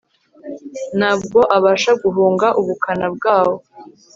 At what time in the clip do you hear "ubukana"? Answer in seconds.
2.59-3.07